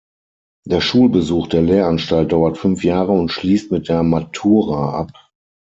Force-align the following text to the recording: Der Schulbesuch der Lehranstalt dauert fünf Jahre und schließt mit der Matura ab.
Der 0.65 0.81
Schulbesuch 0.81 1.45
der 1.45 1.61
Lehranstalt 1.61 2.31
dauert 2.31 2.57
fünf 2.57 2.83
Jahre 2.83 3.11
und 3.11 3.29
schließt 3.31 3.71
mit 3.71 3.87
der 3.87 4.01
Matura 4.01 4.95
ab. 4.97 5.11